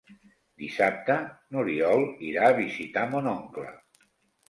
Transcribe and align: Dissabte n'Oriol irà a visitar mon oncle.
Dissabte 0.63 1.17
n'Oriol 1.27 2.07
irà 2.33 2.51
a 2.51 2.59
visitar 2.65 3.09
mon 3.15 3.33
oncle. 3.39 3.73